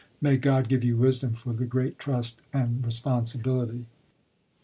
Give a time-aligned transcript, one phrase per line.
[0.19, 3.85] May God give you wisdom for the great trust and responsibility.